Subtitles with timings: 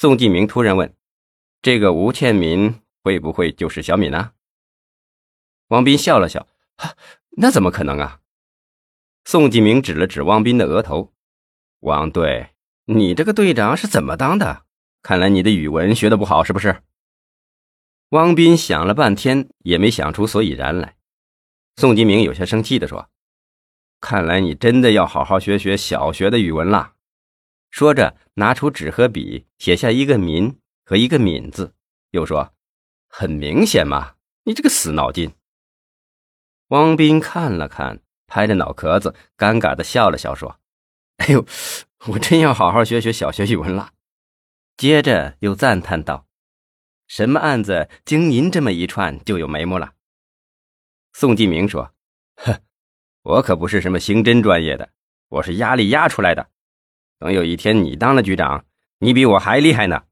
[0.00, 0.94] 宋继明突然问
[1.60, 4.30] ：“这个吴倩民会不会就是小敏呢？”
[5.70, 6.46] 汪斌笑了笑
[6.78, 6.94] ：“哈，
[7.30, 8.20] 那怎么可能啊？”
[9.26, 11.12] 宋继明指了指汪斌的额头
[11.82, 12.50] ：“汪队，
[12.84, 14.62] 你这个队长是怎么当的？
[15.02, 16.84] 看来你的语文学的不好，是不是？”
[18.10, 20.94] 汪斌想了半天，也没想出所以然来。
[21.74, 23.10] 宋继明有些生气地说
[24.00, 26.92] ：“看来你真的要好好学学小学的语文了。”
[27.70, 31.74] 说着，拿出纸和笔，写下一个“民”和一个“敏”字，
[32.10, 32.54] 又说
[33.08, 34.14] ：“很明显嘛，
[34.44, 35.32] 你这个死脑筋。”
[36.68, 40.58] 汪斌看了看，拍着脑壳子，尴尬的笑了笑，说
[41.18, 41.46] ：“哎呦，
[42.06, 43.92] 我真要好好学学小学语文了。”
[44.76, 46.26] 接着又赞叹道。
[47.06, 49.94] 什么案子经您这么一串就有眉目了？
[51.14, 51.94] 宋继明说
[52.36, 52.60] ：“哼，
[53.22, 54.90] 我可不是什么刑侦专业的，
[55.28, 56.50] 我是压力压出来的。
[57.18, 58.64] 等有一天你当了局长，
[58.98, 60.04] 你比我还厉害呢。”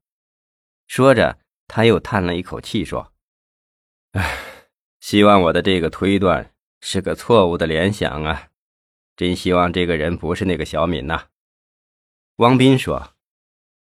[0.87, 3.13] 说着，他又叹了一口气说
[4.13, 4.37] ：“唉，
[4.99, 8.49] 希望我的这个推断是个错误的联想啊！
[9.15, 11.27] 真希望这个人不是那个小敏呐。”
[12.37, 13.15] 汪斌说：“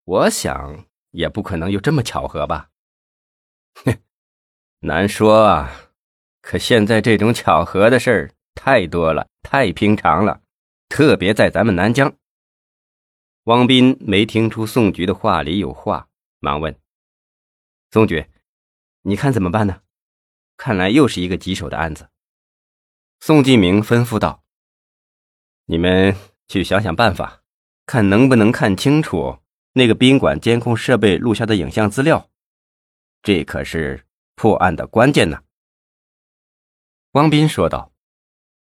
[0.05, 2.69] 我想也不可能有这么巧合吧。”
[3.85, 3.97] 哼，
[4.79, 5.91] 难说啊。
[6.41, 10.41] 可现在这种巧合的事儿太多了，太平常了，
[10.89, 12.15] 特别在咱们南疆。
[13.45, 16.79] 汪斌没听出宋局的话里有话，忙问
[17.91, 18.25] ：“宋局，
[19.03, 19.81] 你看怎么办呢？
[20.57, 22.09] 看来又是一个棘手的案子。”
[23.21, 24.43] 宋继明吩咐道
[25.65, 26.15] ：“你们
[26.47, 27.43] 去想想办法，
[27.85, 29.37] 看能不能看清楚
[29.73, 32.31] 那个宾馆监控设备录下的影像资料。”
[33.21, 35.43] 这可是破案的关键呢。”
[37.13, 37.93] 汪斌说道，“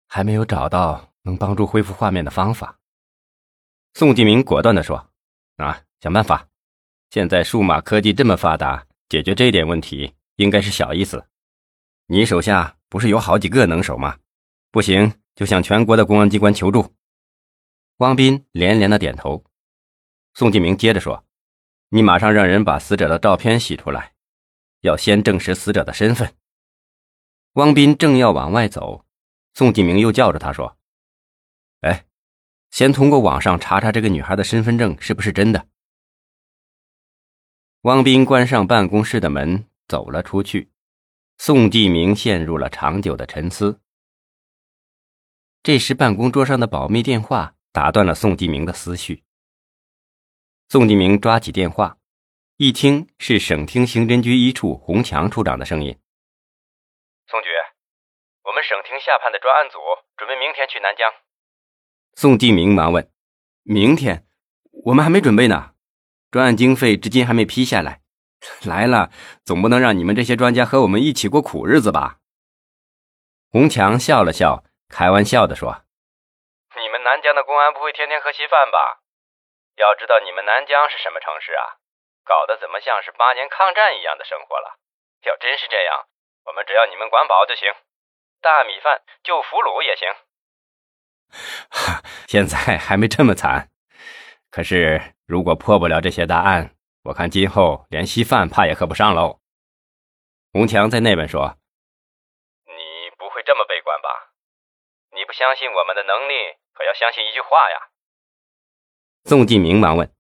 [0.10, 2.80] 还没有找到能帮助恢复画面的方法。”
[3.94, 5.12] 宋继明果断地说
[5.58, 6.48] ：“啊，想办法！
[7.10, 11.26] 现在数码科技这么发达，解决这点问题应该是小意思。
[12.08, 14.18] 你手下不是有好几个能手吗？
[14.72, 16.96] 不行就向全国的公安机关求助。”
[17.98, 19.44] 汪斌连连的点头。
[20.34, 21.26] 宋继明接着说
[21.90, 24.14] ：“你马上让人把死者的照片洗出来。”
[24.82, 26.34] 要先证实死者的身份。
[27.54, 29.06] 汪斌正要往外走，
[29.54, 30.76] 宋继明又叫着他说：“，
[32.72, 35.68] 先通过网上查查这个女孩的身份证是不是真的。”
[37.82, 40.72] 汪斌关上办公室的门，走了出去。
[41.38, 43.82] 宋继明陷入了长久的沉思。
[45.64, 49.24] 这时，办公桌上的保密电话打断了宋继明的思绪。
[50.70, 51.98] 宋继明抓起电话。
[52.58, 55.98] 一听是省厅刑侦局一处洪强处长的声音。
[57.26, 57.50] 宋局，
[58.44, 59.80] 我们省厅下判的专案组
[60.16, 61.10] 准备明天去南疆。
[62.16, 63.10] 宋继明忙问
[63.64, 64.28] ：“明天？
[64.86, 65.74] 我们还没准备呢，
[66.30, 68.02] 专案经费至今还没批下来。
[68.66, 69.12] 来了，
[69.46, 72.18] 总不能让你们这些专家和我们一起过苦日子吧？”
[73.52, 75.84] 洪强笑了笑，开玩笑的说
[76.80, 79.02] ：“你们南疆的公安不会天天喝稀饭吧？
[79.78, 81.80] 要知道，你们南疆是什么城市啊？”
[82.24, 84.80] 搞得怎么像是八年抗战一样的生活了？
[85.26, 86.06] 要真是这样，
[86.46, 87.74] 我们只要你们管饱就行，
[88.42, 90.08] 大米饭就俘虏也行。
[92.28, 93.70] 现在还没这么惨，
[94.50, 99.40] 可是如果破不了这些大案，我看今后连稀饭怕也喝不上喽。
[100.54, 101.58] 洪强在那边说
[102.68, 104.34] ：“你不会这么悲观吧？
[105.14, 106.34] 你不相信我们的能力，
[106.74, 107.90] 可要相信一句话呀。”
[109.24, 110.14] 宋继明忙问：“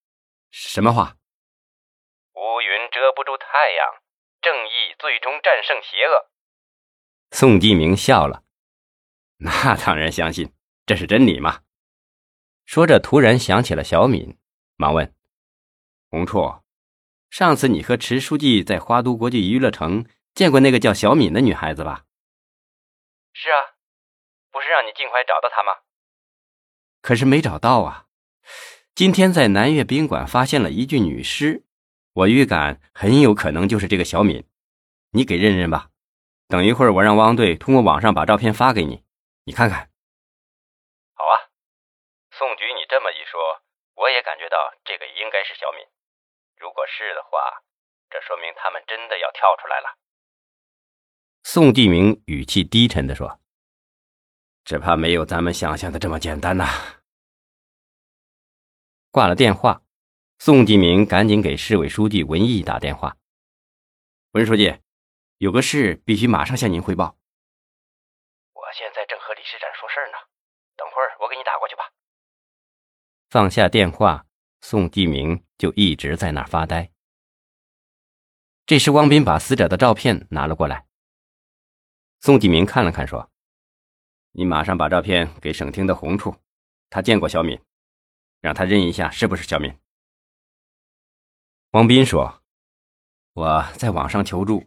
[0.51, 1.17] 什么话？”
[2.33, 3.87] 乌云遮不住太阳，
[4.41, 6.31] 正义最终战胜邪恶。
[7.31, 8.43] 宋继明笑了，
[9.37, 10.53] 那当然相信，
[10.91, 11.61] 这是真理吗。
[12.65, 14.37] 说着，突然想起了小敏，
[14.75, 15.15] 忙问
[16.11, 16.59] ：“洪处，
[17.29, 22.03] 上次你和池书记在花都国际娱乐城见过那个叫小敏的女孩子吧
[23.31, 23.79] ？”“是啊，
[24.51, 25.71] 不是让你尽快找到她吗
[27.01, 28.07] ？”“可是没找到啊。
[28.93, 31.63] 今天在南岳宾馆发现了一具女尸。”
[32.11, 34.45] 我预感很有可能就是这个小敏，
[35.11, 35.87] 你给认认吧。
[36.49, 39.05] 等一会儿我让汪队通过网上把照片发给你，
[39.45, 39.87] 你看看。
[41.13, 41.53] 好啊，
[42.31, 43.39] 宋局，你这么一说，
[43.93, 44.57] 我也感觉到
[44.91, 45.87] 这个应该是小敏。
[46.57, 47.63] 如果是的话，
[48.09, 49.97] 这说明他们真的要跳出来了。
[51.43, 53.39] 宋继明语气低沉地说
[54.65, 56.65] ：“只怕没有咱们想象的这么简单呐。”
[59.11, 59.81] 挂了电话。
[60.39, 63.15] 宋继明赶紧给市委书记文毅打电话
[64.35, 64.77] ：“文书记，
[65.37, 67.15] 有个事必须马上向您汇报。”
[68.51, 70.17] 我现在正和李市长说事儿呢，
[70.75, 71.93] 等会儿我给你打过去吧。
[73.29, 74.25] 放下电话，
[74.61, 76.91] 宋继明就一直在那儿发呆。
[78.65, 80.85] 这时，汪斌把死者的照片拿了过来。
[82.21, 83.29] 宋继明看了看，说
[84.31, 86.35] ：“你马上把照片给省厅的洪处，
[86.89, 87.59] 他见过小敏，
[88.39, 89.73] 让他认一下是不是小敏。”
[91.71, 92.41] 汪斌说
[93.33, 94.65] ：“我在网上求助，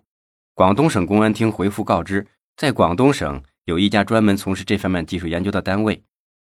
[0.52, 2.26] 广东省公安厅回复告知，
[2.56, 6.04] 在广东省有一家专门从事这方面技术研究的单位，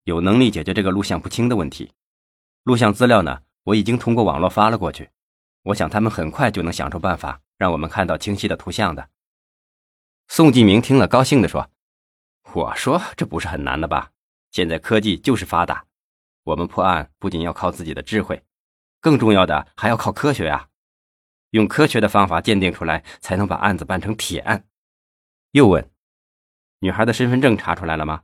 [0.04, 1.92] 有能力解决这个录像不清的问题。
[2.64, 5.10] 录像资料呢，我已经通过网络发了过去，
[5.64, 9.10] 我想他们很快就能想出办法，让我们看到清晰的图像的。”
[10.28, 11.70] 宋继明听了，高兴地说
[12.54, 14.12] ：“我说这不是很难的吧？
[14.50, 15.84] 现在科技就是发达，
[16.44, 18.42] 我们破案不仅要靠自己的智慧，
[18.98, 20.68] 更重要的还要靠科学啊！
[21.50, 24.66] 用科学的方法鉴定出来，才能把案子办成铁案。”
[25.52, 25.90] 又问
[26.80, 28.22] ：“女孩的身份证查出来了吗？”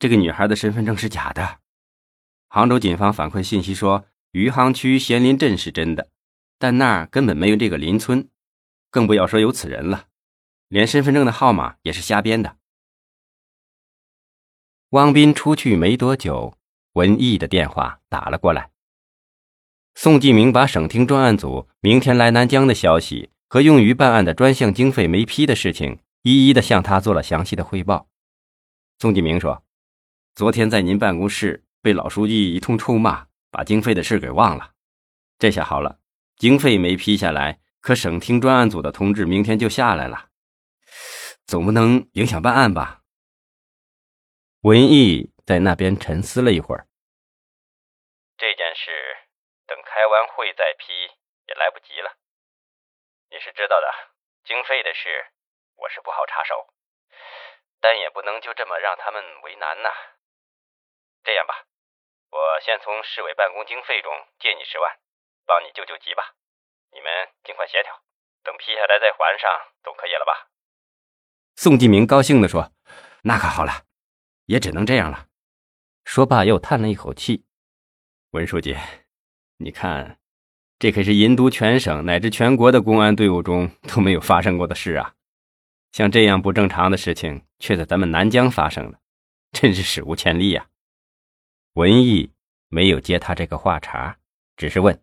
[0.00, 1.60] 这个女孩的身份证是假的。
[2.54, 6.10] 杭州警方反馈信息说，余杭区咸林镇是真的，
[6.58, 8.28] 但那儿根本没有这个林村，
[8.90, 10.08] 更不要说有此人了。
[10.68, 12.58] 连身份证的号码也是瞎编的。
[14.90, 16.58] 汪斌出去没多久，
[16.92, 18.70] 文艺的电话打了过来。
[19.94, 28.08] 宋继明把省厅专案组明天来南疆的消息和用于办案的专项经费没批的事情，一一的向他做了详细的汇报。
[28.98, 29.64] 宋继明说
[30.36, 34.72] ：“昨天在您办公室被老书记一通臭骂，把经费的事给忘了。
[35.36, 35.98] 这下好了，
[36.36, 40.28] 经费没批下来，可省厅专案组的通知明天就下来了。”
[41.44, 43.02] 总不能影响办案吧？
[44.62, 46.86] 文艺在那边沉思了一会儿。
[48.38, 48.90] 这件事
[49.66, 50.94] 等开完会再批
[51.48, 52.14] 也来不及了。
[53.28, 53.90] 你是知道的，
[54.44, 55.10] 经费的事
[55.74, 56.54] 我是不好插手，
[57.80, 59.90] 但也不能就这么让他们为难呐。
[61.24, 61.66] 这样吧，
[62.32, 64.88] 我先从市委办公经费中借你十万，
[65.44, 66.32] 帮你救救急吧。
[66.90, 67.92] 你们尽快协调，
[68.42, 69.50] 等批下来再还上，
[69.84, 70.48] 总可以了吧？
[71.56, 72.72] 宋继明高兴地说
[73.24, 73.84] ：“那可好了，
[74.46, 75.28] 也只能这样了。”
[76.06, 77.44] 说罢又叹了一口气
[78.32, 78.78] ：“文书记，
[79.58, 80.18] 你看，
[80.78, 85.14] 这可是银都全省乃至全国的公安队伍中都没有发生过的事啊！
[85.92, 89.00] 像这样不正常的事情，却在咱们南疆发生了，
[89.52, 90.66] 真是史无前例呀！”
[91.74, 92.30] 文艺
[92.68, 94.18] 没有接他这个话茬，
[94.58, 95.02] 只是问：“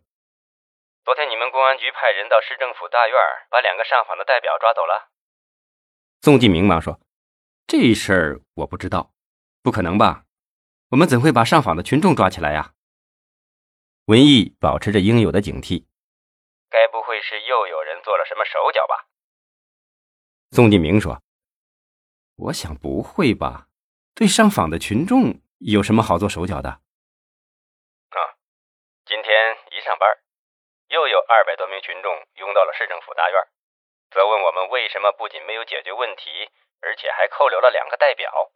[1.04, 3.16] 昨天你们公安局派人到市政府大院，
[3.50, 5.10] 把两个上访的代表抓走了？”
[6.22, 7.00] 宋继明忙说
[7.66, 9.12] ：“这事儿我不知道，
[9.62, 10.26] 不可能吧？
[10.90, 12.74] 我们怎会把上访的群众抓起来呀？”
[14.06, 15.86] 文艺保持着应有的警惕
[16.70, 19.08] ：“该不会是又有人做了什么手脚吧？”
[20.54, 21.20] 宋继明说
[22.38, 23.66] ：“我想不会吧？
[24.14, 26.80] 对上访的群众有什么好做手脚的？”
[28.10, 28.18] 啊，
[29.06, 30.18] 今天一上班，
[30.88, 33.40] 又有二百多名群众拥到了市政府大院。
[34.10, 38.50] 责问我们为什么不仅没有解决问题，而且还扣留了两个代表。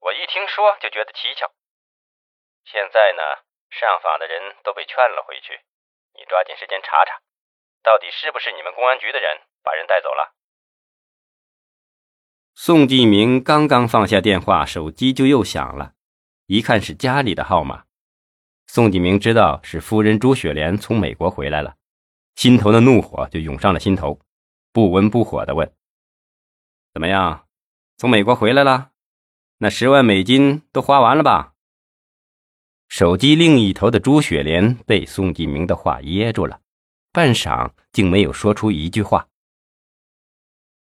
[0.00, 1.52] 我一听说就觉得蹊跷。
[2.64, 3.22] 现在呢，
[3.70, 5.60] 上访的人都被劝了回去。
[6.14, 7.20] 你抓紧时间查查，
[7.82, 10.34] 到底是不是你们公安局的人把人带走了？
[12.54, 15.94] 宋继明刚刚放下电话，手机就又响了，
[16.46, 17.84] 一看是家里的号码。
[18.66, 21.76] 宋继明知道是夫人朱雪莲从美国回来了，
[22.34, 24.20] 心头的怒火就涌上了心头。
[24.72, 25.72] 不温不火的问
[26.92, 27.46] ：“怎么样，
[27.96, 28.90] 从美国回来了？
[29.58, 31.54] 那十万美金都花完了吧？”
[32.88, 36.60] 手机另一头的朱雪莲被宋继明的话噎住了，
[37.12, 39.28] 半晌竟没有说出一句话。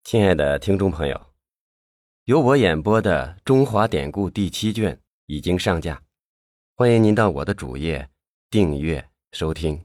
[0.05, 1.35] 亲爱的听众朋友，
[2.25, 5.01] 由我演播的《中华典故》第七卷
[5.33, 6.03] 已经上架，
[6.77, 8.11] 欢迎您到我的主页
[8.51, 9.83] 订阅收听。